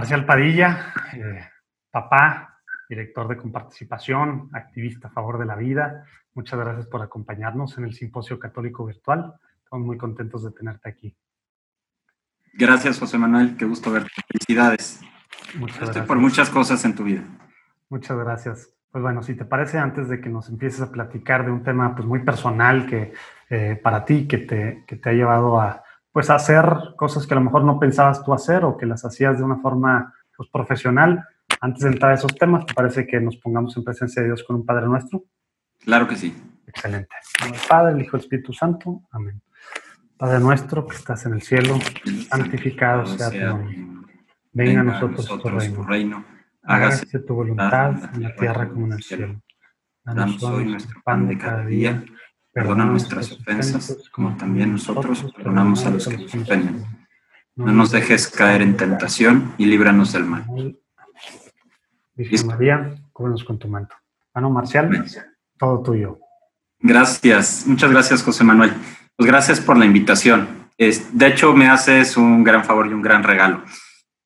[0.00, 1.46] Marcial Padilla, eh,
[1.90, 6.06] papá, director de comparticipación, activista a favor de la vida.
[6.32, 9.34] Muchas gracias por acompañarnos en el Simposio Católico Virtual.
[9.62, 11.14] Estamos muy contentos de tenerte aquí.
[12.54, 13.58] Gracias, José Manuel.
[13.58, 14.08] Qué gusto verte.
[14.26, 15.02] Felicidades.
[15.58, 16.06] Muchas gracias.
[16.06, 17.22] por muchas cosas en tu vida.
[17.90, 18.70] Muchas gracias.
[18.90, 21.94] Pues bueno, si te parece, antes de que nos empieces a platicar de un tema
[21.94, 23.12] pues muy personal que
[23.50, 26.64] eh, para ti, que te, que te ha llevado a, pues hacer
[26.96, 29.58] cosas que a lo mejor no pensabas tú hacer o que las hacías de una
[29.58, 31.24] forma pues, profesional.
[31.60, 34.42] Antes de entrar a esos temas, ¿te parece que nos pongamos en presencia de Dios
[34.44, 35.24] con un Padre nuestro?
[35.78, 36.34] Claro que sí.
[36.66, 37.14] Excelente.
[37.44, 39.02] El Padre, el Hijo, el Espíritu Santo.
[39.10, 39.42] Amén.
[40.16, 41.78] Padre nuestro que estás en el cielo,
[42.28, 43.78] santificado sea tu nombre.
[44.52, 45.84] Venga a nosotros, tu reino.
[45.84, 46.24] reino.
[46.62, 49.40] Hágase tu voluntad en la tierra como en el cielo.
[50.04, 52.04] Danos hoy nuestro pan de cada día
[52.52, 56.84] Perdona nuestras ofensas, como también nosotros perdonamos a los que nos ofenden.
[57.54, 60.46] No nos dejes caer en tentación y líbranos del mal.
[62.14, 63.94] Virgen María, cúbrenos con tu manto.
[64.34, 65.04] Mano Marcial,
[65.58, 66.18] todo tuyo.
[66.80, 68.72] Gracias, muchas gracias José Manuel.
[69.14, 70.48] Pues gracias por la invitación.
[70.76, 73.62] de hecho, me haces un gran favor y un gran regalo.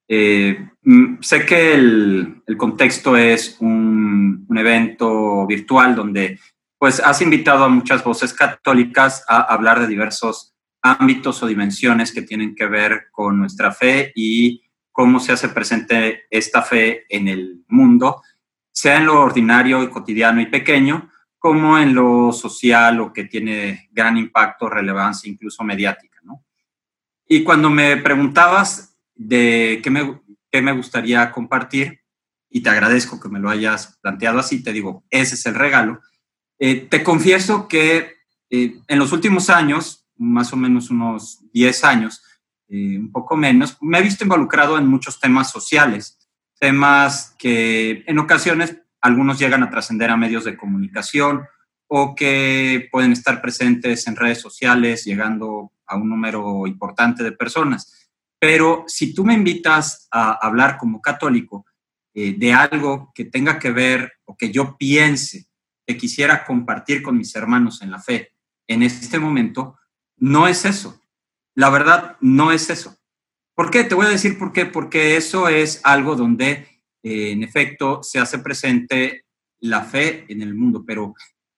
[0.09, 6.39] Eh, mm, sé que el, contexto es un, un, evento virtual donde
[6.79, 12.23] pues has invitado a muchas voces católicas a hablar de diversos ámbitos o dimensiones que
[12.23, 17.65] tienen que ver con nuestra fe y cómo se hace presente esta fe en el
[17.69, 18.23] mundo,
[18.71, 23.89] sea en lo ordinario y cotidiano y pequeño, como en lo social o que tiene
[23.93, 26.15] gran impacto, relevancia, incluso mediática.
[27.27, 32.01] Y cuando me preguntabas de qué me, qué me gustaría compartir,
[32.51, 36.01] y te agradezco que me lo hayas planteado así, te digo, ese es el regalo,
[36.59, 38.15] eh, te confieso que
[38.51, 42.23] eh, en los últimos años, más o menos unos 10 años,
[42.69, 46.19] eh, un poco menos, me he visto involucrado en muchos temas sociales,
[46.59, 51.45] temas que en ocasiones algunos llegan a trascender a medios de comunicación
[51.89, 58.09] o que pueden estar presentes en redes sociales, llegando a un número importante de personas.
[58.39, 61.67] Pero si tú me invitas a hablar como católico
[62.15, 65.49] de algo que tenga que ver o que yo piense
[65.87, 68.33] que quisiera compartir con mis hermanos en la fe
[68.67, 69.77] en este momento,
[70.17, 71.01] no es eso.
[71.55, 72.97] La verdad, no es eso.
[73.55, 73.85] ¿Por qué?
[73.85, 74.67] Te voy a decir por qué.
[74.67, 76.67] Porque eso es algo donde,
[77.03, 79.25] eh, en efecto, se hace presente
[79.61, 81.15] la fe en el mundo, pero,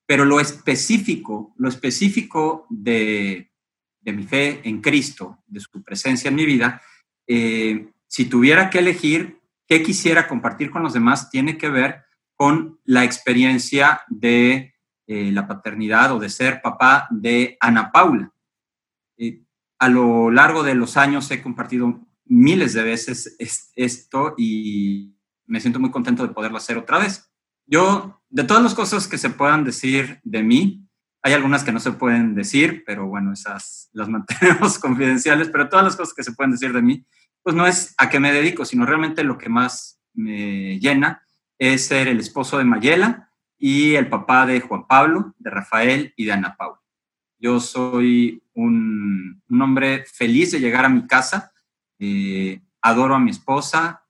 [0.07, 3.51] pero lo específico, lo específico de,
[4.03, 6.81] mi fe en Cristo, de su presencia en mi vida,
[7.27, 12.06] eh, si tuviera que elegir qué quisiera compartir con los demás, tiene que ver
[12.37, 14.75] con la experiencia de
[15.07, 18.33] eh, la paternidad o de ser papá de Ana Paula.
[19.17, 19.43] Eh,
[19.79, 23.37] a lo largo de los años he compartido miles de veces
[23.75, 25.15] esto y
[25.47, 27.31] me siento muy contento de poderlo hacer otra vez.
[27.67, 30.87] Yo, de todas las cosas que se puedan decir de mí,
[31.23, 35.85] hay algunas que no se pueden decir, pero bueno, esas las mantenemos confidenciales, pero todas
[35.85, 37.07] las cosas que se pueden decir de mí,
[37.43, 41.23] pues no es a qué me dedico, sino realmente lo que más me llena
[41.59, 46.25] es ser el esposo de Mayela y el papá de Juan Pablo, de Rafael y
[46.25, 46.81] de Ana Paula.
[47.39, 51.53] Yo soy un, hombre feliz de llegar a mi casa,
[51.99, 54.05] eh, adoro a mi esposa,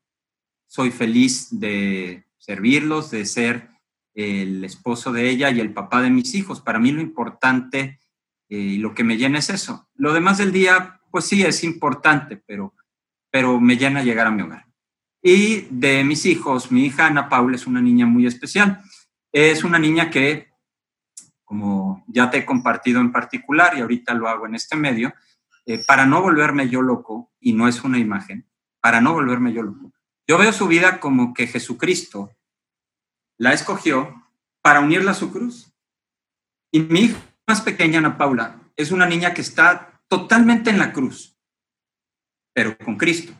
[0.66, 3.70] soy feliz de servirlos, de ser
[4.14, 6.60] el esposo de ella y el papá de mis hijos.
[6.60, 8.00] Para mí lo importante
[8.48, 9.88] eh, y lo que me llena es eso.
[9.94, 12.74] Lo demás del día, pues sí, es importante, pero,
[13.30, 14.66] pero me llena llegar a mi hogar.
[15.28, 18.80] Y de mis hijos, mi hija Ana Paula es una niña muy especial.
[19.32, 20.52] Es una niña que,
[21.42, 25.12] como ya te he compartido en particular y ahorita lo hago en este medio,
[25.64, 28.48] eh, para no volverme yo loco, y no es una imagen,
[28.80, 29.92] para no volverme yo loco,
[30.28, 32.30] yo veo su vida como que Jesucristo
[33.36, 34.30] la escogió
[34.62, 35.74] para unirla a su cruz.
[36.70, 37.18] Y mi hija
[37.48, 41.36] más pequeña, Ana Paula, es una niña que está totalmente en la cruz,
[42.54, 43.32] pero con Cristo.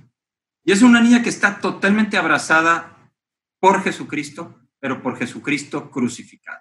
[0.67, 3.13] Y es una niña que está totalmente abrazada
[3.61, 6.61] por Jesucristo, pero por Jesucristo crucificado.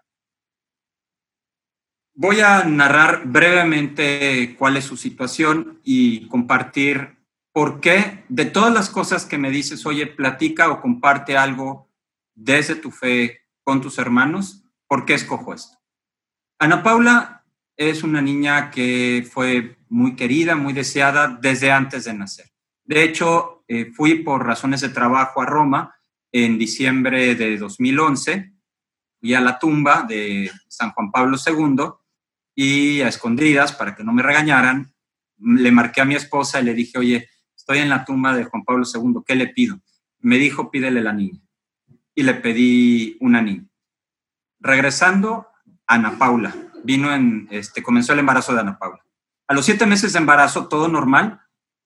[2.13, 7.17] Voy a narrar brevemente cuál es su situación y compartir
[7.51, 11.91] por qué de todas las cosas que me dices, oye, platica o comparte algo
[12.35, 15.79] desde tu fe con tus hermanos, ¿por qué escojo esto?
[16.59, 17.43] Ana Paula
[17.75, 22.54] es una niña que fue muy querida, muy deseada desde antes de nacer.
[22.85, 25.95] De hecho, eh, fui por razones de trabajo a Roma
[26.31, 28.53] en diciembre de 2011,
[29.19, 31.85] fui a la tumba de San Juan Pablo II
[32.53, 34.93] y a escondidas, para que no me regañaran,
[35.39, 38.63] le marqué a mi esposa y le dije, oye, estoy en la tumba de Juan
[38.63, 39.79] Pablo II, ¿qué le pido?
[40.19, 41.41] Me dijo, pídele la niña.
[42.13, 43.65] Y le pedí una niña.
[44.59, 45.47] Regresando,
[45.87, 46.55] Ana Paula.
[46.83, 49.03] Vino en, este, comenzó el embarazo de Ana Paula.
[49.47, 51.41] A los siete meses de embarazo, todo normal,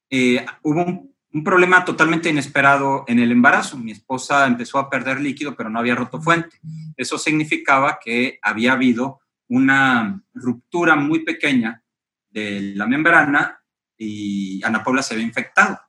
[0.09, 3.77] eh, hubo un, problema totalmente inesperado en el embarazo.
[3.77, 6.59] Mi esposa empezó a perder líquido, pero no había roto fuente.
[6.97, 11.83] Eso significaba que había habido una ruptura muy pequeña
[12.29, 13.61] de la membrana
[13.97, 15.79] y Ana Paula se había infectado.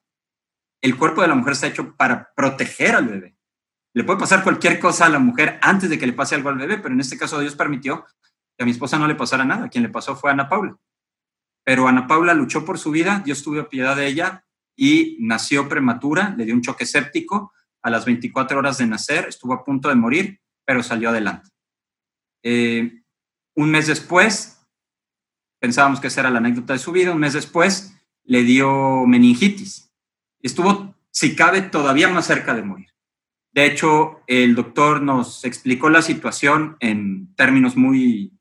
[0.81, 3.37] El cuerpo de la mujer está hecho para proteger al bebé.
[3.93, 6.59] Le puede pasar cualquier cosa a la mujer antes de que le pase algo al
[6.59, 8.07] bebé, pero en este caso Dios permitió
[8.57, 9.69] que a mi esposa no le pasara nada.
[9.69, 10.77] Quien le pasó fue Ana Paula.
[11.71, 14.45] Pero Ana Paula luchó por su vida, Dios tuvo piedad de ella
[14.75, 19.53] y nació prematura, le dio un choque séptico a las 24 horas de nacer, estuvo
[19.55, 21.49] a punto de morir, pero salió adelante.
[22.43, 23.05] Eh,
[23.55, 24.67] un mes después,
[25.61, 27.95] pensábamos que esa era la anécdota de su vida, un mes después
[28.25, 29.95] le dio meningitis.
[30.43, 32.89] Estuvo, si cabe, todavía más cerca de morir.
[33.53, 38.37] De hecho, el doctor nos explicó la situación en términos muy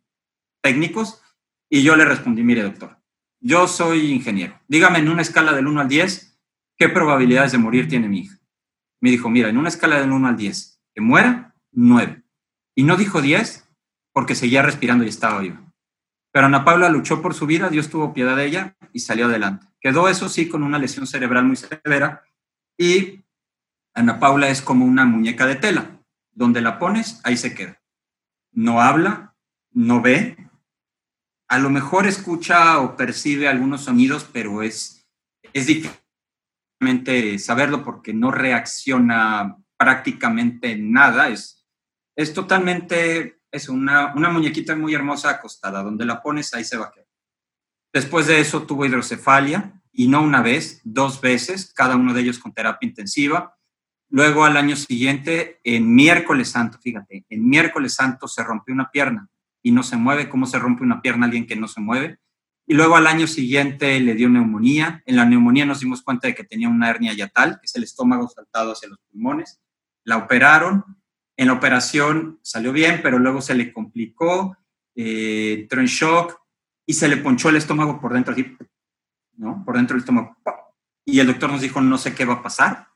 [0.64, 1.22] técnicos
[1.70, 2.99] y yo le respondí, mire doctor,
[3.40, 4.60] yo soy ingeniero.
[4.68, 6.40] Dígame en una escala del 1 al 10,
[6.78, 8.38] ¿qué probabilidades de morir tiene mi hija?
[9.02, 12.24] Me dijo, mira, en una escala del 1 al 10, que muera, 9.
[12.76, 13.68] Y no dijo 10
[14.14, 15.62] porque seguía respirando y estaba viva.
[16.32, 19.68] Pero Ana Paula luchó por su vida, Dios tuvo piedad de ella y salió adelante.
[19.80, 22.24] Quedó eso sí con una lesión cerebral muy severa
[22.78, 23.24] y
[23.94, 26.00] Ana Paula es como una muñeca de tela.
[26.32, 27.82] Donde la pones, ahí se queda.
[28.52, 29.36] No habla,
[29.72, 30.38] no ve.
[31.50, 35.08] A lo mejor escucha o percibe algunos sonidos, pero es,
[35.52, 36.00] es difícil
[37.40, 41.30] saberlo porque no reacciona prácticamente nada.
[41.30, 41.68] Es,
[42.16, 45.82] es totalmente es una, una muñequita muy hermosa acostada.
[45.82, 47.08] Donde la pones, ahí se va a quedar.
[47.92, 52.38] Después de eso tuvo hidrocefalia y no una vez, dos veces, cada uno de ellos
[52.38, 53.58] con terapia intensiva.
[54.12, 59.28] Luego al año siguiente, en miércoles santo, fíjate, en miércoles santo se rompió una pierna
[59.62, 60.30] y no se mueve.
[60.30, 62.20] ¿Cómo se rompe una pierna alguien que no se mueve?
[62.66, 65.02] Y luego al año siguiente le dio neumonía.
[65.06, 67.84] En la neumonía nos dimos cuenta de que tenía una hernia yatal, que es el
[67.84, 69.60] estómago saltado hacia los pulmones.
[70.04, 70.84] La operaron.
[71.36, 74.58] En la operación salió bien, pero luego se le complicó,
[74.94, 76.40] eh, entró en shock,
[76.86, 78.36] y se le ponchó el estómago por dentro,
[79.38, 79.64] ¿no?
[79.64, 80.36] Por dentro del estómago.
[81.06, 82.90] Y el doctor nos dijo, no sé qué va a pasar.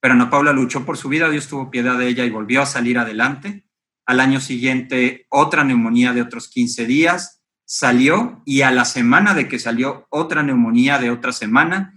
[0.00, 2.66] Pero Ana Paula luchó por su vida, Dios tuvo piedad de ella y volvió a
[2.66, 3.67] salir adelante.
[4.08, 9.48] Al año siguiente, otra neumonía de otros 15 días, salió y a la semana de
[9.48, 11.92] que salió otra neumonía de otra semana,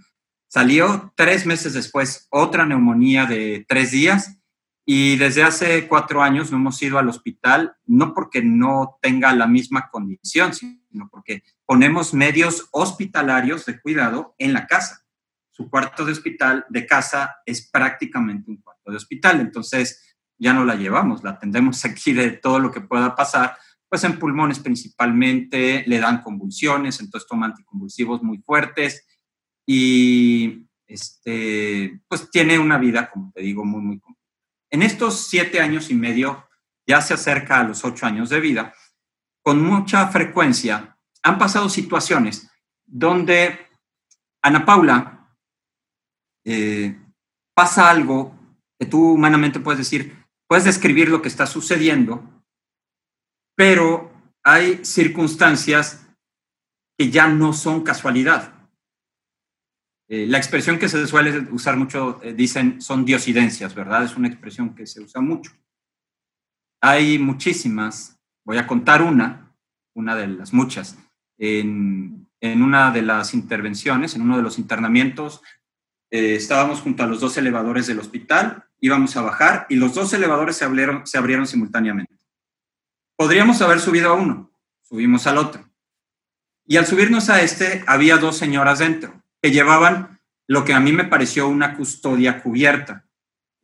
[0.46, 4.36] salió tres meses después otra neumonía de tres días
[4.84, 9.46] y desde hace cuatro años no hemos ido al hospital, no porque no tenga la
[9.46, 15.06] misma condición, sino porque ponemos medios hospitalarios de cuidado en la casa.
[15.48, 19.40] Su cuarto de hospital, de casa, es prácticamente un cuarto de hospital.
[19.40, 20.11] Entonces,
[20.42, 23.56] ya no la llevamos, la atendemos aquí de todo lo que pueda pasar,
[23.88, 29.06] pues en pulmones principalmente, le dan convulsiones, entonces toma anticonvulsivos muy fuertes
[29.66, 34.22] y este, pues tiene una vida, como te digo, muy, muy complicada.
[34.70, 36.48] En estos siete años y medio,
[36.86, 38.74] ya se acerca a los ocho años de vida,
[39.42, 42.50] con mucha frecuencia han pasado situaciones
[42.84, 43.58] donde
[44.42, 45.36] Ana Paula
[46.44, 46.98] eh,
[47.54, 48.34] pasa algo
[48.78, 50.21] que tú humanamente puedes decir,
[50.52, 52.44] puedes describir lo que está sucediendo,
[53.56, 54.12] pero
[54.44, 56.06] hay circunstancias
[56.98, 58.52] que ya no son casualidad.
[60.10, 64.04] Eh, la expresión que se suele usar mucho, eh, dicen, son diosidencias, ¿verdad?
[64.04, 65.52] Es una expresión que se usa mucho.
[66.82, 69.56] Hay muchísimas, voy a contar una,
[69.94, 70.98] una de las muchas.
[71.38, 75.40] En, una de las intervenciones, en uno de los internamientos,
[76.12, 80.12] eh, estábamos junto a los dos elevadores del hospital, íbamos a bajar y los dos
[80.12, 82.14] elevadores se abrieron, simultáneamente.
[83.16, 84.52] Podríamos haber subido a uno,
[84.82, 85.66] subimos al otro.
[86.66, 90.92] Y al subirnos a este, había dos señoras dentro que llevaban lo que a mí
[90.92, 93.06] me pareció una custodia cubierta.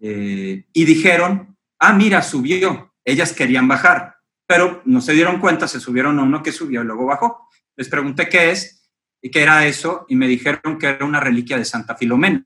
[0.00, 2.94] Eh, y dijeron, ah, mira, subió.
[3.04, 6.86] Ellas querían bajar, pero no se dieron cuenta, se subieron a uno que subió y
[6.86, 7.46] luego bajó.
[7.76, 8.77] Les pregunté qué es
[9.20, 12.44] y qué era eso y me dijeron que era una reliquia de Santa Filomena.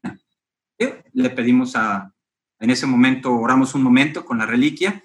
[1.13, 2.13] Le pedimos a,
[2.59, 5.03] en ese momento, oramos un momento con la reliquia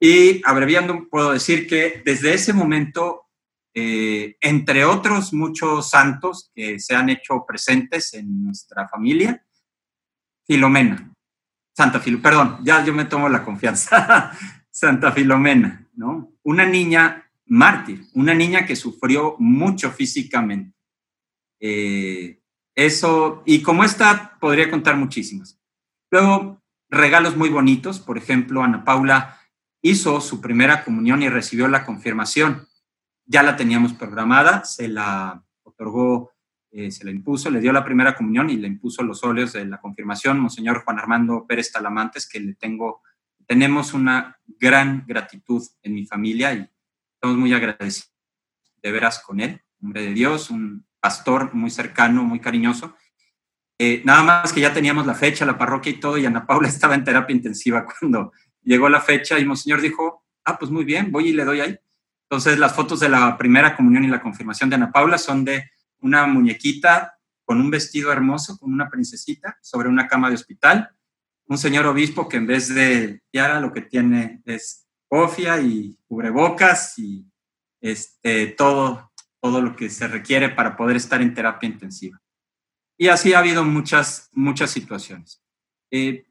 [0.00, 3.28] y abreviando puedo decir que desde ese momento
[3.74, 9.44] eh, entre otros muchos santos que se han hecho presentes en nuestra familia,
[10.46, 11.12] Filomena,
[11.76, 14.32] Santa Filomena, perdón, ya yo me tomo la confianza,
[14.70, 16.32] Santa Filomena, ¿no?
[16.42, 20.77] Una niña mártir, una niña que sufrió mucho físicamente.
[21.60, 22.40] Eh,
[22.74, 25.60] eso, y como esta, podría contar muchísimas.
[26.10, 29.40] Luego, regalos muy bonitos, por ejemplo, Ana Paula
[29.82, 32.66] hizo su primera comunión y recibió la confirmación.
[33.26, 36.32] Ya la teníamos programada, se la otorgó,
[36.70, 39.64] eh, se la impuso, le dio la primera comunión y le impuso los óleos de
[39.64, 43.02] la confirmación, Monseñor Juan Armando Pérez Talamantes, que le tengo,
[43.46, 46.70] tenemos una gran gratitud en mi familia y
[47.14, 48.12] estamos muy agradecidos
[48.82, 52.96] de veras con él, hombre de Dios, un pastor muy cercano, muy cariñoso.
[53.78, 56.68] Eh, nada más que ya teníamos la fecha, la parroquia y todo, y Ana Paula
[56.68, 61.10] estaba en terapia intensiva cuando llegó la fecha y Monseñor dijo, ah, pues muy bien,
[61.12, 61.78] voy y le doy ahí.
[62.30, 65.70] Entonces las fotos de la primera comunión y la confirmación de Ana Paula son de
[66.00, 70.90] una muñequita con un vestido hermoso, con una princesita, sobre una cama de hospital,
[71.46, 76.98] un señor obispo que en vez de tiara lo que tiene es cofia y cubrebocas
[76.98, 77.26] y
[77.80, 79.07] este, todo,
[79.40, 82.20] todo lo que se requiere para poder estar en terapia intensiva.
[82.98, 85.42] Y así ha habido muchas, muchas situaciones.
[85.90, 86.26] Eh,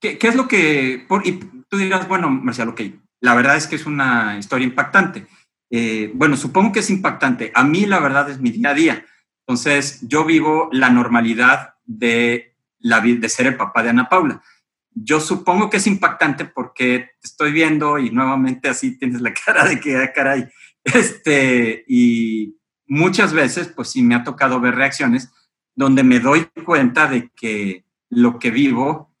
[0.00, 1.04] ¿qué, es lo que...
[1.08, 1.38] Por, y
[1.68, 2.80] tú dirás, bueno, Marcial, ok,
[3.20, 5.26] la verdad es que es una historia impactante.
[5.70, 7.52] Eh, bueno, supongo que es impactante.
[7.54, 9.06] A mí la verdad es mi día a día.
[9.46, 14.42] Entonces, yo vivo la normalidad de, la, de ser el papá de Ana Paula.
[14.90, 19.80] Yo supongo que es impactante porque estoy viendo y nuevamente así tienes la cara de
[19.80, 20.48] que, ah, caray,
[20.84, 25.32] este, y muchas veces, pues sí me ha tocado ver reacciones
[25.74, 29.12] donde me doy cuenta de que lo que vivo,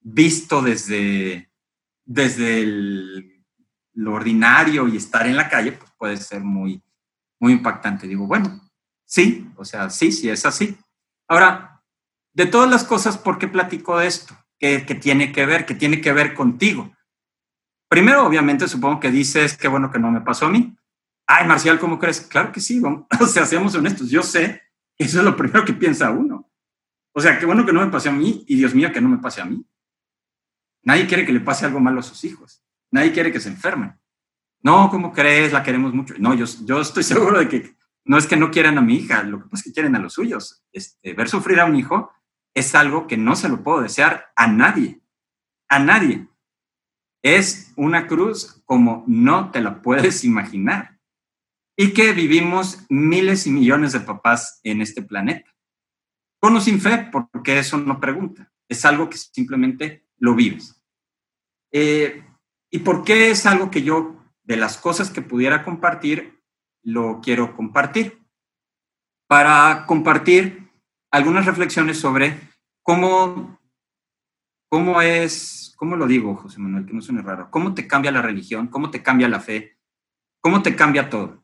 [0.00, 1.50] visto desde,
[2.04, 2.66] desde
[3.94, 6.82] lo ordinario y estar en la calle, pues puede ser muy,
[7.38, 8.06] muy impactante.
[8.06, 8.60] Digo, bueno,
[9.04, 10.76] sí, o sea, sí, sí, es así.
[11.28, 11.82] Ahora,
[12.34, 14.36] de todas las cosas, ¿por qué platico esto?
[14.58, 15.64] ¿Qué, qué tiene que ver?
[15.64, 16.92] ¿Qué tiene que ver contigo?
[17.88, 20.74] Primero, obviamente, supongo que dices, qué bueno que no me pasó a mí.
[21.26, 22.20] Ay, Marcial, ¿cómo crees?
[22.20, 23.06] Claro que sí, vamos.
[23.20, 24.10] o sea, seamos honestos.
[24.10, 24.62] Yo sé
[24.98, 26.50] eso es lo primero que piensa uno.
[27.12, 29.08] O sea, qué bueno que no me pase a mí y Dios mío que no
[29.08, 29.66] me pase a mí.
[30.84, 32.64] Nadie quiere que le pase algo malo a sus hijos.
[32.90, 33.98] Nadie quiere que se enfermen.
[34.62, 35.52] No, ¿cómo crees?
[35.52, 36.14] La queremos mucho.
[36.18, 39.22] No, yo, yo estoy seguro de que no es que no quieran a mi hija,
[39.22, 40.64] lo que pasa es que quieren a los suyos.
[40.72, 42.12] Este, ver sufrir a un hijo
[42.54, 45.00] es algo que no se lo puedo desear a nadie.
[45.68, 46.28] A nadie.
[47.22, 50.91] Es una cruz como no te la puedes imaginar
[51.76, 55.50] y que vivimos miles y millones de papás en este planeta.
[56.40, 60.82] Con o sin fe, porque eso no pregunta, es algo que simplemente lo vives.
[61.72, 62.24] Eh,
[62.70, 66.42] ¿Y por qué es algo que yo, de las cosas que pudiera compartir,
[66.82, 68.22] lo quiero compartir?
[69.28, 70.70] Para compartir
[71.10, 72.38] algunas reflexiones sobre
[72.82, 73.60] cómo,
[74.68, 78.22] cómo es, cómo lo digo, José Manuel, que no suene raro, cómo te cambia la
[78.22, 79.78] religión, cómo te cambia la fe,
[80.40, 81.41] cómo te cambia todo.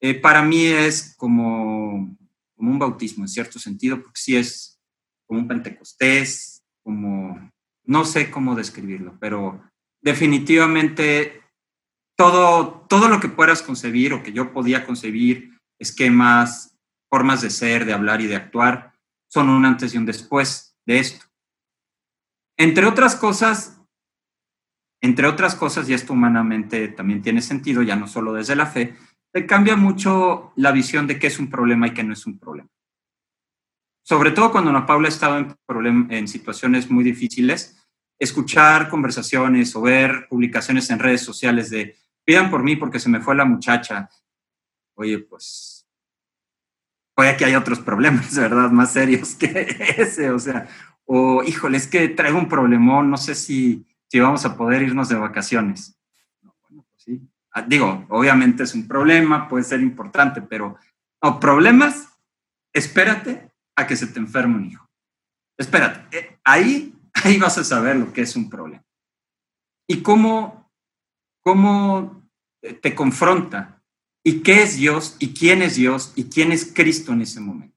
[0.00, 2.16] Eh, para mí es como,
[2.56, 4.80] un bautismo en cierto sentido, porque sí es
[5.26, 7.50] como un pentecostés, como,
[7.84, 9.62] no sé cómo describirlo, pero
[10.02, 11.42] definitivamente
[12.16, 16.78] todo, todo lo que puedas concebir o que yo podía concebir, esquemas,
[17.10, 18.92] formas de ser, de hablar y de actuar,
[19.28, 21.26] son un antes y un después de esto.
[22.56, 23.80] Entre otras cosas,
[25.02, 28.94] entre otras cosas, y esto humanamente también tiene sentido, ya no solo desde la fe,
[29.32, 32.38] te cambia mucho la visión de qué es un problema y qué no es un
[32.38, 32.68] problema.
[34.02, 37.76] Sobre todo cuando Ana Paula estaba en, en situaciones muy difíciles,
[38.18, 43.20] escuchar conversaciones o ver publicaciones en redes sociales de pidan por mí porque se me
[43.20, 44.08] fue la muchacha.
[44.94, 45.86] Oye, pues
[47.14, 48.70] puede que hay otros problemas, ¿verdad?
[48.70, 49.66] Más serios que
[49.98, 50.68] ese, o sea,
[51.04, 55.08] o híjole, es que traigo un problemón, no sé si, si vamos a poder irnos
[55.08, 55.98] de vacaciones.
[56.44, 56.52] Ah,
[57.66, 60.76] digo, obviamente es un problema, puede ser importante, pero
[61.22, 62.08] no, problemas,
[62.72, 64.88] espérate a que se te enferme un hijo.
[65.58, 68.84] Espérate, eh, ahí, ahí vas a saber lo que es un problema.
[69.88, 70.70] Y cómo,
[71.42, 72.28] cómo
[72.80, 73.82] te confronta
[74.24, 77.76] y qué es Dios y quién es Dios y quién es Cristo en ese momento.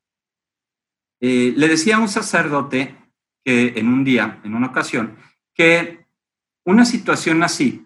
[1.21, 2.95] Eh, le decía a un sacerdote
[3.43, 5.17] que en un día, en una ocasión,
[5.53, 6.05] que
[6.65, 7.82] una situación así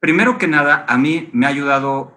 [0.00, 2.16] primero que nada, a mí me ha ayudado,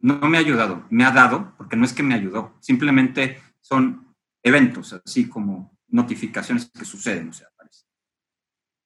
[0.00, 4.14] no me ha ayudado, me ha dado, porque no es que me ayudó, simplemente son
[4.42, 7.84] eventos, así como notificaciones que suceden, o sea, parece.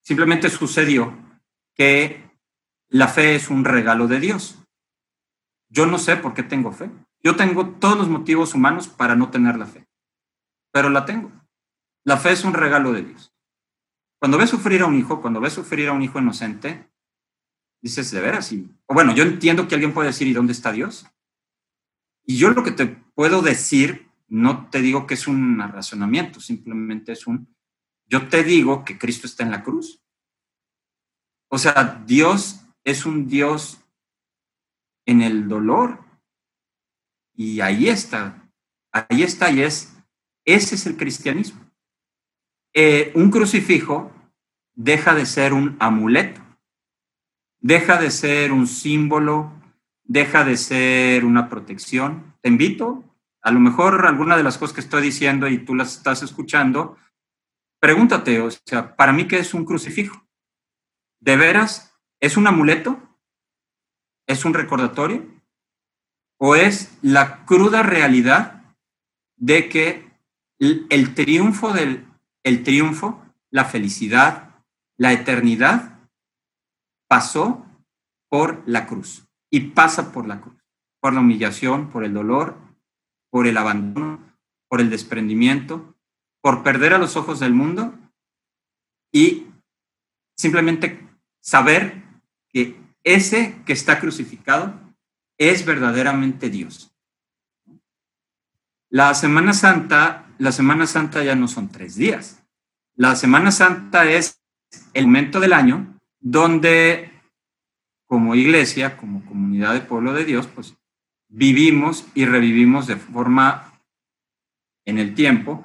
[0.02, 1.16] Simplemente sucedió
[1.74, 2.30] que
[2.88, 4.58] la fe es un regalo de Dios.
[5.68, 6.90] Yo no sé por qué tengo fe.
[7.22, 9.86] Yo tengo todos los motivos humanos para no tener la fe,
[10.72, 11.30] pero la tengo.
[12.04, 13.32] La fe es un regalo de Dios.
[14.18, 16.89] Cuando ves sufrir a un hijo, cuando ves sufrir a un hijo inocente,
[17.80, 21.06] dices, de veras, y, bueno, yo entiendo que alguien puede decir, ¿y dónde está Dios?
[22.24, 27.12] Y yo lo que te puedo decir no te digo que es un razonamiento, simplemente
[27.12, 27.52] es un,
[28.06, 30.00] yo te digo que Cristo está en la cruz.
[31.48, 33.80] O sea, Dios es un Dios
[35.04, 35.98] en el dolor.
[37.34, 38.48] Y ahí está,
[38.92, 39.96] ahí está y es,
[40.44, 41.60] ese es el cristianismo.
[42.72, 44.12] Eh, un crucifijo
[44.74, 46.40] deja de ser un amuleto,
[47.60, 49.52] deja de ser un símbolo,
[50.04, 52.34] deja de ser una protección.
[52.40, 53.04] Te invito,
[53.42, 56.96] a lo mejor alguna de las cosas que estoy diciendo y tú las estás escuchando,
[57.78, 60.26] pregúntate, o sea, para mí, ¿qué es un crucifijo?
[61.20, 62.98] ¿De veras es un amuleto?
[64.26, 65.26] ¿Es un recordatorio?
[66.38, 68.62] ¿O es la cruda realidad
[69.36, 70.10] de que
[70.58, 72.06] el, triunfo del
[72.42, 74.54] el triunfo, la felicidad,
[74.96, 75.99] la eternidad
[77.10, 77.66] pasó
[78.28, 80.62] por la cruz y pasa por la cruz,
[81.00, 82.56] por la humillación, por el dolor,
[83.30, 84.38] por el abandono,
[84.68, 85.96] por el desprendimiento,
[86.40, 87.98] por perder a los ojos del mundo
[89.12, 89.48] y
[90.36, 91.04] simplemente
[91.40, 92.04] saber
[92.48, 94.78] que ese que está crucificado
[95.36, 96.94] es verdaderamente Dios.
[98.88, 102.44] La Semana Santa, la Semana Santa ya no son tres días.
[102.94, 104.40] La Semana Santa es
[104.94, 107.10] el momento del año donde
[108.06, 110.74] como iglesia, como comunidad de pueblo de Dios, pues
[111.28, 113.80] vivimos y revivimos de forma
[114.84, 115.64] en el tiempo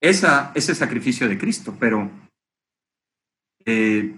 [0.00, 1.76] esa, ese sacrificio de Cristo.
[1.80, 2.10] Pero,
[3.64, 4.14] eh,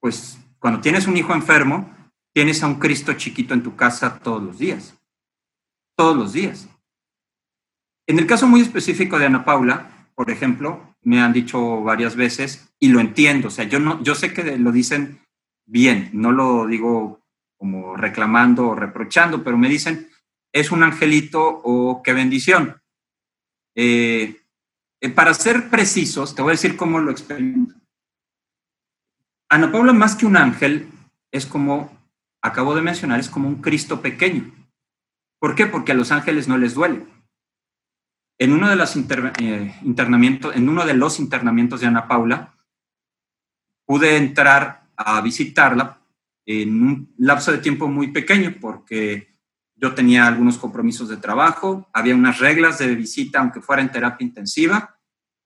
[0.00, 1.94] pues cuando tienes un hijo enfermo,
[2.34, 4.98] tienes a un Cristo chiquito en tu casa todos los días.
[5.96, 6.68] Todos los días.
[8.08, 12.74] En el caso muy específico de Ana Paula, por ejemplo, me han dicho varias veces
[12.78, 15.21] y lo entiendo, o sea, yo no yo sé que lo dicen
[15.66, 17.22] bien, no lo digo
[17.56, 20.08] como reclamando o reprochando, pero me dicen
[20.52, 22.80] es un angelito o qué bendición.
[23.74, 24.36] Eh,
[25.00, 27.74] eh, para ser precisos, te voy a decir cómo lo experimento.
[29.48, 30.88] Ana Paula, más que un ángel,
[31.30, 31.90] es como,
[32.42, 34.52] acabo de mencionar, es como un Cristo pequeño.
[35.38, 35.66] ¿Por qué?
[35.66, 37.06] Porque a los ángeles no les duele.
[38.38, 42.54] En uno de los eh, internamientos, en uno de los internamientos de Ana Paula,
[43.86, 46.00] pude entrar a visitarla
[46.46, 49.32] en un lapso de tiempo muy pequeño porque
[49.76, 54.24] yo tenía algunos compromisos de trabajo, había unas reglas de visita, aunque fuera en terapia
[54.24, 54.96] intensiva,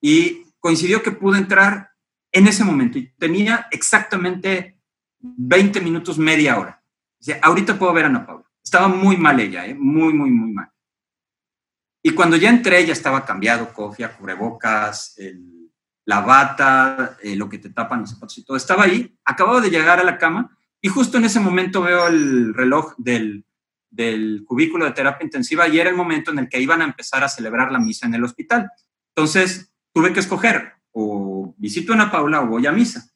[0.00, 1.90] y coincidió que pude entrar
[2.30, 4.78] en ese momento y tenía exactamente
[5.20, 6.82] 20 minutos, media hora.
[7.40, 8.44] ahorita puedo ver a Ana Paula.
[8.62, 9.74] Estaba muy mal ella, ¿eh?
[9.74, 10.70] muy, muy, muy mal.
[12.02, 15.16] Y cuando ya entré, ya estaba cambiado, cofia, cubrebocas,
[16.06, 18.56] la bata, eh, lo que te tapan los zapatos y todo.
[18.56, 22.54] Estaba ahí, acababa de llegar a la cama y justo en ese momento veo el
[22.54, 23.44] reloj del,
[23.90, 27.24] del cubículo de terapia intensiva y era el momento en el que iban a empezar
[27.24, 28.70] a celebrar la misa en el hospital.
[29.14, 33.10] Entonces, tuve que escoger o visito a Ana Paula o voy a misa.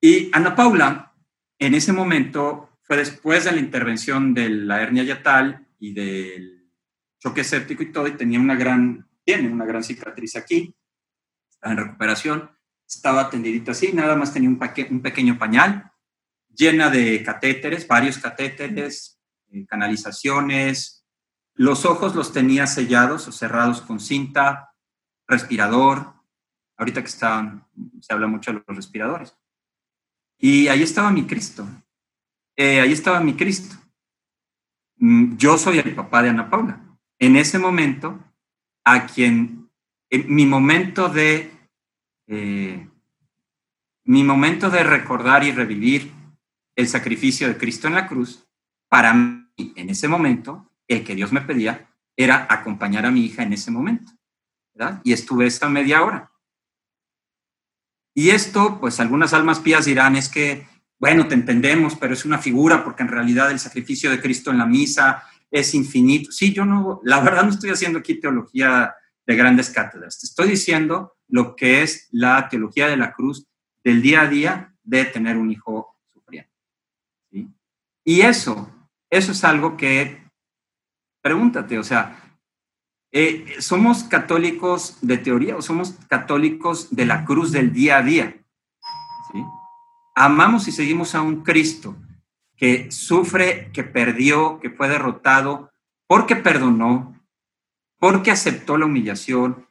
[0.00, 1.14] Y Ana Paula,
[1.58, 6.70] en ese momento, fue después de la intervención de la hernia yatal y del
[7.18, 10.75] choque séptico y todo, y tenía una gran, tiene una gran cicatriz aquí,
[11.70, 12.50] en recuperación,
[12.86, 15.92] estaba tendidita así, nada más tenía un, un pequeño pañal,
[16.56, 21.04] llena de catéteres, varios catéteres, eh, canalizaciones.
[21.54, 24.74] Los ojos los tenía sellados o cerrados con cinta,
[25.26, 26.14] respirador.
[26.76, 27.66] Ahorita que está,
[28.00, 29.36] se habla mucho de los respiradores.
[30.38, 31.66] Y ahí estaba mi Cristo.
[32.56, 33.76] Eh, ahí estaba mi Cristo.
[34.96, 36.80] Mm, yo soy el papá de Ana Paula.
[37.18, 38.22] En ese momento,
[38.84, 39.70] a quien,
[40.10, 41.50] en mi momento de,
[42.26, 42.88] eh,
[44.04, 46.12] mi momento de recordar y revivir
[46.76, 48.46] el sacrificio de Cristo en la cruz,
[48.88, 53.42] para mí, en ese momento, el que Dios me pedía era acompañar a mi hija
[53.42, 54.12] en ese momento.
[54.74, 55.00] ¿verdad?
[55.04, 56.30] Y estuve esta media hora.
[58.14, 60.66] Y esto, pues algunas almas pías dirán, es que,
[60.98, 64.58] bueno, te entendemos, pero es una figura, porque en realidad el sacrificio de Cristo en
[64.58, 66.32] la misa es infinito.
[66.32, 68.94] Sí, yo no, la verdad no estoy haciendo aquí teología
[69.26, 73.46] de grandes cátedras, te estoy diciendo lo que es la teología de la cruz
[73.82, 75.96] del día a día de tener un hijo
[78.08, 78.70] y eso,
[79.10, 80.30] eso es algo que,
[81.20, 82.38] pregúntate, o sea,
[83.10, 88.36] eh, ¿somos católicos de teoría o somos católicos de la cruz del día a día?
[90.14, 91.96] Amamos y seguimos a un Cristo
[92.56, 95.72] que sufre, que perdió, que fue derrotado,
[96.06, 97.20] porque perdonó,
[97.98, 99.65] porque aceptó la humillación,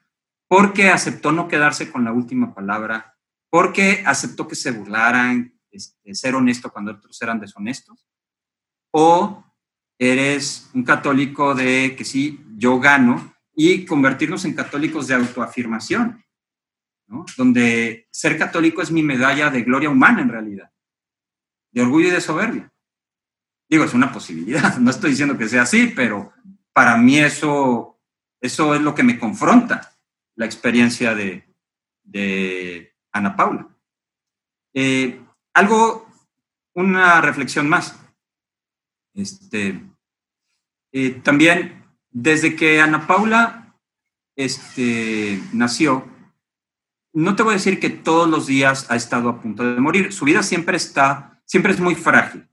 [0.48, 3.18] porque aceptó no quedarse con la última palabra,
[3.50, 8.08] porque aceptó que se burlaran, este, ser honesto cuando otros eran deshonestos
[8.92, 9.44] o
[9.98, 16.24] eres un católico de que sí, yo gano y convertirnos en católicos de autoafirmación,
[17.38, 20.72] donde ser católico es mi medalla de gloria humana en realidad,
[21.72, 22.72] de orgullo y de soberbia.
[23.70, 26.34] Digo, es una posibilidad, no estoy diciendo que sea así, pero
[26.74, 28.00] para mí eso,
[28.42, 29.95] eso es lo que me confronta
[30.36, 31.44] la experiencia de,
[33.12, 33.70] Ana Paula.
[34.74, 35.22] Eh,
[35.54, 36.08] algo,
[36.74, 37.98] una reflexión más.
[39.14, 39.82] Este,
[40.92, 43.78] eh, también, desde que Ana Paula
[44.36, 46.06] este, nació,
[47.14, 50.12] no te voy a decir que todos los días ha estado a punto de morir.
[50.12, 52.48] Su vida siempre está, siempre es muy frágil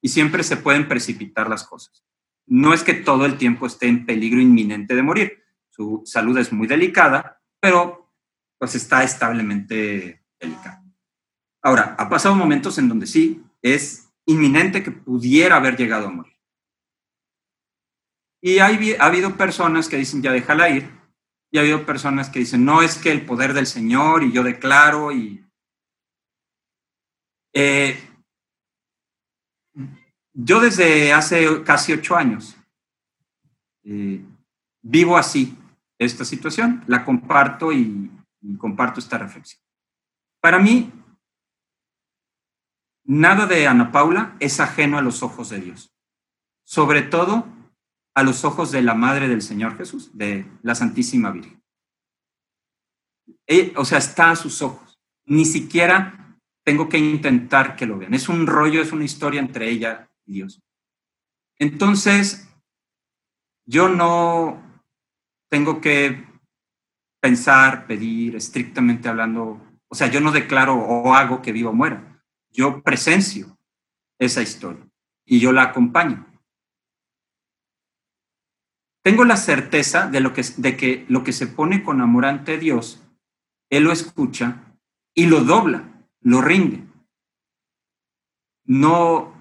[0.00, 2.04] y siempre se pueden precipitar las cosas.
[2.46, 5.43] No es que todo el tiempo esté en peligro inminente de morir.
[5.74, 8.12] Su salud es muy delicada, pero
[8.60, 10.84] pues está establemente delicada.
[11.60, 16.38] Ahora, ha pasado momentos en donde sí, es inminente que pudiera haber llegado a morir.
[18.40, 20.88] Y hay, ha habido personas que dicen, ya déjala ir,
[21.50, 24.44] y ha habido personas que dicen, no, es que el poder del Señor y yo
[24.44, 25.44] declaro y...
[27.52, 27.98] Eh,
[30.32, 32.56] yo desde hace casi ocho años
[33.84, 34.24] eh,
[34.82, 35.56] vivo así
[35.98, 38.10] esta situación, la comparto y
[38.58, 39.62] comparto esta reflexión.
[40.40, 40.92] Para mí,
[43.04, 45.94] Nada de Ana Paula es ajeno a los ojos de Dios,
[46.64, 47.46] sobre todo
[48.14, 51.62] a los ojos de la Madre del Señor Jesús, de la Santísima Virgen.
[53.46, 54.98] Eh, o sea, está a sus ojos.
[55.26, 58.14] Ni siquiera tengo que intentar que lo vean.
[58.14, 60.62] Es un rollo, es una historia entre ella y Dios.
[61.58, 62.48] Entonces,
[63.66, 64.62] yo no
[65.50, 66.24] tengo que
[67.20, 72.14] pensar, pedir, estrictamente hablando, o sea, yo no declaro o hago que viva o muera
[72.54, 73.58] yo presencio
[74.18, 74.88] esa historia
[75.26, 76.24] y yo la acompaño.
[79.02, 82.56] Tengo la certeza de, lo que, de que lo que se pone con amor ante
[82.56, 83.02] Dios,
[83.68, 84.78] Él lo escucha
[85.14, 86.84] y lo dobla, lo rinde.
[88.64, 89.34] No,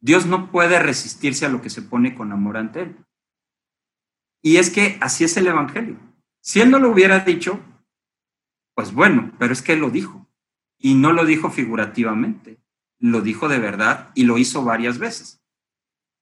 [0.00, 3.05] Dios no puede resistirse a lo que se pone con amor ante Él.
[4.46, 5.98] Y es que así es el Evangelio.
[6.40, 7.58] Si Él no lo hubiera dicho,
[8.76, 10.30] pues bueno, pero es que Él lo dijo.
[10.78, 12.60] Y no lo dijo figurativamente,
[13.00, 15.42] lo dijo de verdad y lo hizo varias veces.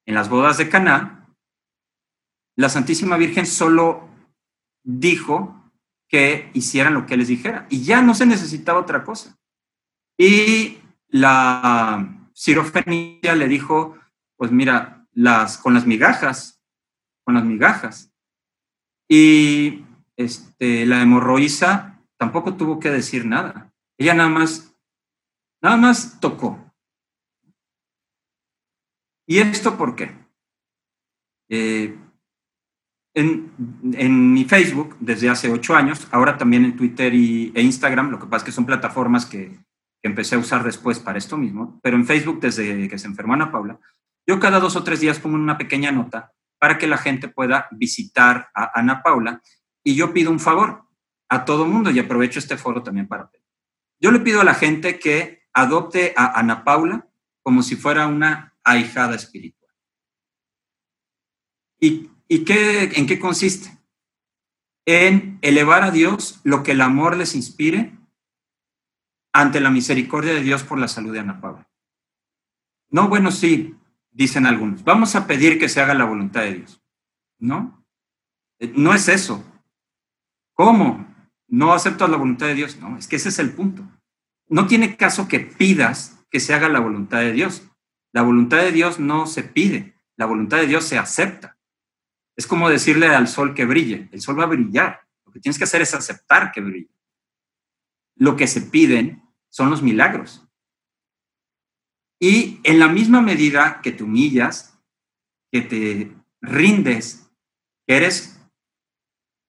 [0.06, 1.36] En las bodas de Caná,
[2.56, 4.08] la Santísima Virgen solo
[4.82, 5.70] dijo
[6.08, 9.38] que hicieran lo que les dijera y ya no se necesitaba otra cosa.
[10.16, 13.98] Y la cirofenicia le dijo,
[14.38, 16.62] pues mira, las con las migajas,
[17.22, 18.12] con las migajas.
[19.16, 19.84] Y
[20.16, 23.72] este, la hemorroísa tampoco tuvo que decir nada.
[23.96, 24.74] Ella nada más,
[25.62, 26.58] nada más tocó.
[29.28, 30.10] ¿Y esto por qué?
[31.48, 31.96] Eh,
[33.14, 38.18] en, mi Facebook desde hace ocho años, ahora también en Twitter y, e Instagram, lo
[38.18, 39.50] que pasa es que son plataformas que,
[40.02, 43.34] que, empecé a usar después para esto mismo, pero en Facebook desde que se enfermó
[43.34, 43.78] Ana Paula,
[44.26, 46.33] yo cada dos o tres días pongo una pequeña nota
[46.64, 49.42] para que la gente pueda visitar a Ana Paula
[49.82, 50.88] y yo pido un favor
[51.28, 53.44] a todo mundo y aprovecho este foro también para pedir.
[54.00, 57.06] Yo le pido a la gente que adopte a Ana Paula
[57.42, 59.74] como si fuera una ahijada espiritual.
[61.78, 62.08] ¿Y,
[62.46, 63.78] qué, en qué consiste?
[64.86, 67.92] En elevar a Dios lo que el amor les inspire
[69.34, 71.68] ante la misericordia de Dios por la salud de Ana Paula.
[72.88, 73.74] No, bueno, sí,
[74.14, 74.82] dicen algunos.
[74.82, 76.82] Vamos a pedir que se haga la voluntad de Dios.
[77.38, 77.84] No,
[78.58, 79.44] eh, no es eso.
[80.54, 81.14] ¿Cómo?
[81.54, 82.78] no aceptas la voluntad de Dios.
[82.78, 83.86] No, es que ese es el punto.
[84.48, 87.62] No tiene caso que pidas que se haga la voluntad de Dios.
[88.12, 91.58] La voluntad de Dios no se pide, la voluntad de Dios se acepta.
[92.36, 95.00] Es como decirle al sol que brille, el sol va a brillar.
[95.24, 96.90] Lo que tienes que hacer es aceptar que brille.
[98.16, 100.43] Lo que se piden son los milagros.
[102.26, 104.80] Y en la misma medida que te humillas,
[105.52, 107.30] que te rindes,
[107.86, 108.40] que eres,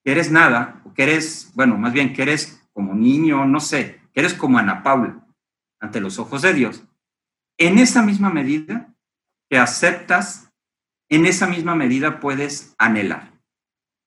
[0.03, 4.19] que eres nada, que eres, bueno, más bien que eres como niño, no sé, que
[4.19, 5.25] eres como Ana Paula
[5.79, 6.83] ante los ojos de Dios,
[7.57, 8.93] en esa misma medida
[9.49, 10.51] que aceptas,
[11.07, 13.31] en esa misma medida puedes anhelar.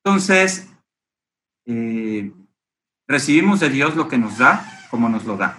[0.05, 0.71] Entonces,
[1.65, 2.35] eh,
[3.07, 5.57] recibimos de Dios lo que nos da como nos lo da.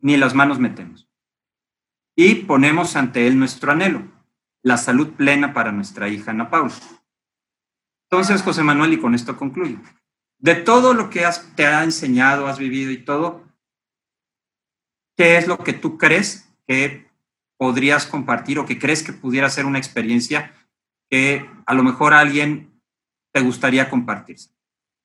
[0.00, 1.09] Ni las manos metemos.
[2.16, 4.02] Y ponemos ante Él nuestro anhelo,
[4.62, 6.74] la salud plena para nuestra hija Ana Paula.
[8.10, 9.78] Entonces, José Manuel, y con esto concluyo.
[10.38, 13.44] De todo lo que te ha enseñado, has vivido y todo,
[15.16, 17.08] ¿qué es lo que tú crees que
[17.56, 20.52] podrías compartir o que crees que pudiera ser una experiencia
[21.08, 22.82] que a lo mejor alguien
[23.32, 24.38] te gustaría compartir?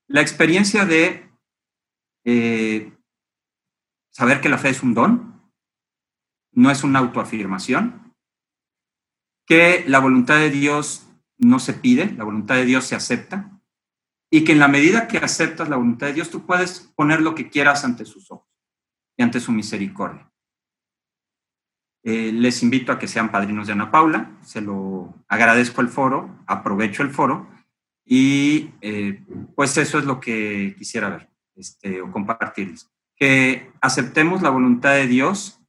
[0.08, 1.30] La experiencia de
[2.24, 2.91] eh,
[4.12, 5.35] saber que la fe es un don,
[6.56, 8.13] no es una autoafirmación,
[9.46, 13.52] que la voluntad de Dios no se pide, la voluntad de Dios se acepta,
[14.32, 17.36] y que en la medida que aceptas la voluntad de Dios, tú puedes poner lo
[17.36, 18.50] que quieras ante sus ojos
[19.18, 20.32] y ante su misericordia.
[22.04, 26.44] Eh, les invito a que sean padrinos de Ana Paula, se lo agradezco el foro,
[26.46, 27.50] aprovecho el foro
[28.06, 29.24] y eh,
[29.56, 32.91] pues eso es lo que quisiera ver este, o compartirles.
[33.15, 35.64] Que aceptemos la voluntad de Dios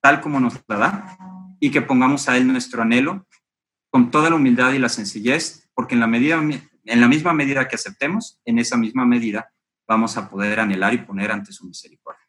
[0.00, 1.18] tal como nos la da
[1.60, 3.26] y que pongamos a Él nuestro anhelo
[3.90, 7.68] con toda la humildad y la sencillez, porque en la, medida, en la misma medida
[7.68, 9.50] que aceptemos, en esa misma medida
[9.88, 12.22] vamos a poder anhelar y poner ante su misericordia.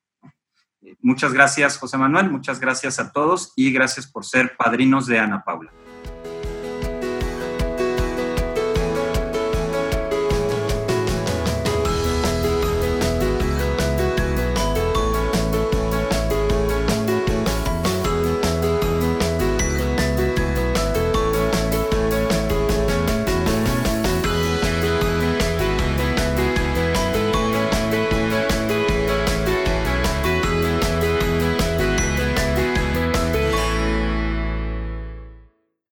[0.81, 5.19] Eh, muchas gracias, José Manuel, muchas gracias a todos y gracias por ser padrinos de
[5.19, 5.71] Ana Paula.